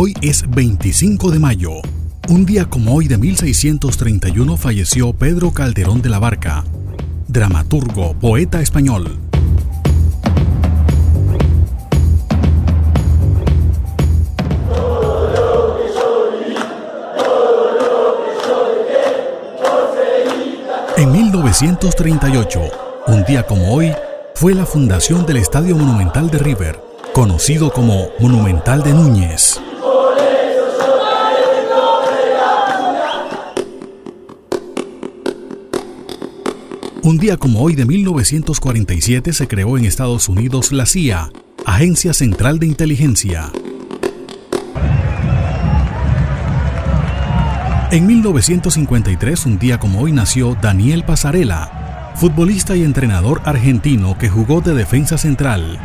Hoy 0.00 0.14
es 0.22 0.48
25 0.48 1.32
de 1.32 1.40
mayo. 1.40 1.72
Un 2.28 2.46
día 2.46 2.66
como 2.66 2.94
hoy 2.94 3.08
de 3.08 3.18
1631 3.18 4.56
falleció 4.56 5.12
Pedro 5.12 5.50
Calderón 5.50 6.02
de 6.02 6.08
la 6.08 6.20
Barca, 6.20 6.62
dramaturgo, 7.26 8.14
poeta 8.14 8.60
español. 8.60 9.18
En 20.96 21.10
1938, 21.10 22.60
un 23.08 23.24
día 23.24 23.44
como 23.48 23.74
hoy, 23.74 23.92
fue 24.36 24.54
la 24.54 24.64
fundación 24.64 25.26
del 25.26 25.38
Estadio 25.38 25.74
Monumental 25.76 26.30
de 26.30 26.38
River, 26.38 26.80
conocido 27.12 27.72
como 27.72 28.10
Monumental 28.20 28.84
de 28.84 28.94
Núñez. 28.94 29.60
Un 37.08 37.16
día 37.16 37.38
como 37.38 37.62
hoy 37.62 37.74
de 37.74 37.86
1947 37.86 39.32
se 39.32 39.48
creó 39.48 39.78
en 39.78 39.86
Estados 39.86 40.28
Unidos 40.28 40.72
la 40.72 40.84
CIA, 40.84 41.30
Agencia 41.64 42.12
Central 42.12 42.58
de 42.58 42.66
Inteligencia. 42.66 43.50
En 47.90 48.06
1953, 48.06 49.46
un 49.46 49.58
día 49.58 49.80
como 49.80 50.02
hoy, 50.02 50.12
nació 50.12 50.54
Daniel 50.60 51.02
Pasarela, 51.02 52.12
futbolista 52.14 52.76
y 52.76 52.84
entrenador 52.84 53.40
argentino 53.46 54.18
que 54.18 54.28
jugó 54.28 54.60
de 54.60 54.74
defensa 54.74 55.16
central. 55.16 55.80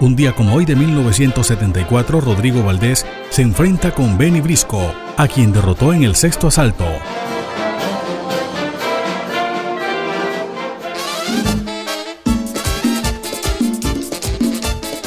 Un 0.00 0.16
día 0.16 0.34
como 0.34 0.56
hoy 0.56 0.64
de 0.64 0.74
1974, 0.74 2.20
Rodrigo 2.20 2.64
Valdés 2.64 3.06
se 3.32 3.40
enfrenta 3.40 3.94
con 3.94 4.18
Benny 4.18 4.42
Brisco, 4.42 4.92
a 5.16 5.26
quien 5.26 5.54
derrotó 5.54 5.94
en 5.94 6.02
el 6.02 6.14
sexto 6.14 6.48
asalto. 6.48 6.84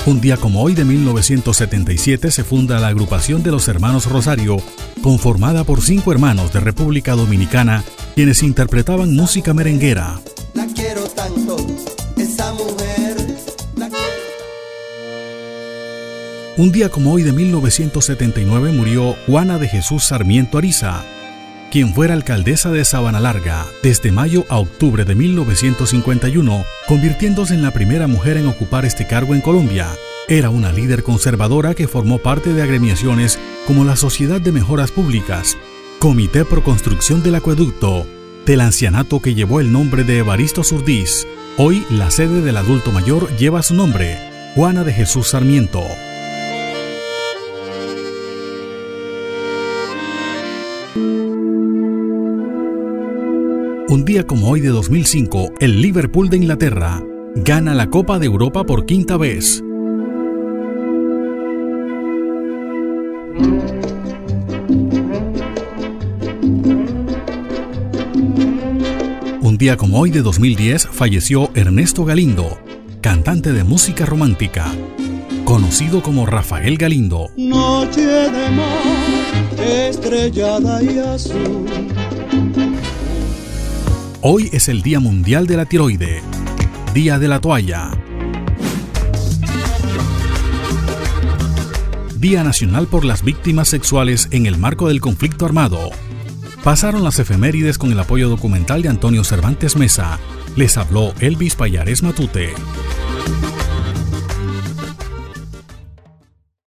Un 0.07 0.21
día 0.21 0.37
como 0.37 0.63
hoy 0.63 0.73
de 0.73 0.85
1977 0.85 2.31
se 2.31 2.43
funda 2.43 2.79
la 2.79 2.87
agrupación 2.87 3.43
de 3.43 3.51
los 3.51 3.67
Hermanos 3.67 4.07
Rosario, 4.07 4.57
conformada 5.03 5.63
por 5.63 5.83
cinco 5.83 6.11
hermanos 6.11 6.51
de 6.51 6.61
República 6.61 7.13
Dominicana, 7.13 7.83
quienes 8.15 8.41
interpretaban 8.41 9.15
música 9.15 9.53
merenguera. 9.53 10.19
Un 16.57 16.71
día 16.71 16.87
como 16.87 17.11
hoy 17.11 17.21
de 17.21 17.33
1979 17.33 18.71
murió 18.71 19.17
Juana 19.27 19.57
de 19.57 19.67
Jesús 19.67 20.05
Sarmiento 20.05 20.57
Ariza, 20.57 21.03
quien 21.69 21.93
fuera 21.93 22.13
alcaldesa 22.13 22.71
de 22.71 22.85
Sabana 22.85 23.19
Larga 23.19 23.65
desde 23.83 24.13
mayo 24.13 24.45
a 24.47 24.59
octubre 24.59 25.03
de 25.03 25.15
1951, 25.15 26.63
convirtiéndose 26.87 27.55
en 27.55 27.61
la 27.61 27.71
primera 27.71 28.07
mujer 28.07 28.37
en 28.37 28.47
ocupar 28.47 28.85
este 28.85 29.05
cargo 29.05 29.35
en 29.35 29.41
Colombia. 29.41 29.89
Era 30.29 30.49
una 30.49 30.71
líder 30.71 31.03
conservadora 31.03 31.73
que 31.75 31.89
formó 31.89 32.19
parte 32.19 32.53
de 32.53 32.61
agremiaciones 32.61 33.37
como 33.67 33.83
la 33.83 33.97
Sociedad 33.97 34.39
de 34.39 34.53
Mejoras 34.53 34.91
Públicas, 34.91 35.57
Comité 35.99 36.45
Pro 36.45 36.63
Construcción 36.63 37.21
del 37.21 37.35
Acueducto, 37.35 38.07
del 38.45 38.61
ancianato 38.61 39.21
que 39.21 39.35
llevó 39.35 39.59
el 39.59 39.73
nombre 39.73 40.05
de 40.05 40.19
Evaristo 40.19 40.63
Surdís. 40.63 41.27
Hoy 41.57 41.85
la 41.89 42.11
sede 42.11 42.39
del 42.41 42.55
adulto 42.55 42.93
mayor 42.93 43.35
lleva 43.35 43.61
su 43.61 43.73
nombre, 43.73 44.17
Juana 44.55 44.85
de 44.85 44.93
Jesús 44.93 45.27
Sarmiento. 45.27 45.83
Un 53.87 54.03
día 54.03 54.25
como 54.25 54.49
hoy 54.49 54.61
de 54.61 54.69
2005, 54.69 55.53
el 55.59 55.79
Liverpool 55.79 56.27
de 56.29 56.37
Inglaterra 56.37 57.03
gana 57.35 57.75
la 57.75 57.91
Copa 57.91 58.17
de 58.17 58.25
Europa 58.25 58.63
por 58.63 58.87
quinta 58.87 59.15
vez. 59.15 59.61
Un 69.41 69.55
día 69.59 69.77
como 69.77 69.99
hoy 69.99 70.09
de 70.09 70.23
2010 70.23 70.87
falleció 70.87 71.51
Ernesto 71.53 72.05
Galindo, 72.05 72.57
cantante 73.01 73.53
de 73.53 73.63
música 73.63 74.07
romántica, 74.07 74.73
conocido 75.43 76.01
como 76.01 76.25
Rafael 76.25 76.77
Galindo. 76.77 77.29
Noche 77.37 78.01
de 78.01 78.49
mar, 78.49 79.59
estrellada 79.63 80.81
y 80.81 80.97
azul 80.97 81.67
Hoy 84.27 84.49
es 84.51 84.69
el 84.69 84.81
Día 84.81 84.99
Mundial 84.99 85.45
de 85.45 85.55
la 85.55 85.65
Tiroide, 85.65 86.19
Día 86.95 87.19
de 87.19 87.27
la 87.27 87.39
Toalla, 87.39 87.91
Día 92.17 92.43
Nacional 92.43 92.87
por 92.87 93.05
las 93.05 93.23
Víctimas 93.23 93.67
Sexuales 93.67 94.29
en 94.31 94.47
el 94.47 94.57
marco 94.57 94.87
del 94.87 94.99
conflicto 94.99 95.45
armado. 95.45 95.91
Pasaron 96.63 97.03
las 97.03 97.19
efemérides 97.19 97.77
con 97.77 97.91
el 97.91 97.99
apoyo 97.99 98.27
documental 98.27 98.81
de 98.81 98.89
Antonio 98.89 99.23
Cervantes 99.23 99.75
Mesa. 99.75 100.17
Les 100.55 100.75
habló 100.75 101.13
Elvis 101.19 101.53
Payares 101.53 102.01
Matute. 102.01 102.49